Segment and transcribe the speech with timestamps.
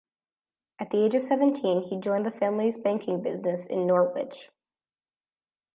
[0.79, 4.49] At the age of seventeen he joined the family's banking business in Norwich.